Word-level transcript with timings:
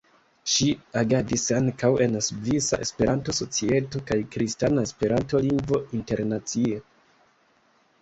Ŝi 0.51 0.69
agadis 1.01 1.43
ankaŭ 1.57 1.91
en 2.05 2.17
Svisa 2.29 2.81
Esperanto-Societo 2.87 4.03
kaj 4.11 4.19
Kristana 4.35 4.89
Esperanto-Ligo 4.91 5.83
Internacia. 6.03 6.87